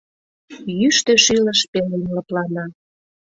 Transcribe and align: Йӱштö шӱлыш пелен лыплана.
Йӱштö 0.79 1.13
шӱлыш 1.23 1.59
пелен 1.71 2.03
лыплана. 2.15 2.65